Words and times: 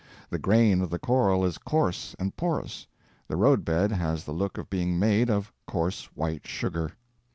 The 0.31 0.39
grain 0.39 0.81
of 0.81 0.89
the 0.89 0.97
coral 0.97 1.45
is 1.45 1.59
coarse 1.59 2.15
and 2.17 2.35
porous; 2.35 2.87
the 3.27 3.37
road 3.37 3.63
bed 3.63 3.91
has 3.91 4.23
the 4.23 4.31
look 4.31 4.57
of 4.57 4.67
being 4.67 4.97
made 4.97 5.29
of 5.29 5.53
coarse 5.67 6.05
white 6.15 6.47
sugar. 6.47 6.93